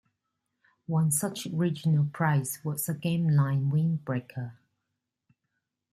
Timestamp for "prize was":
2.11-2.89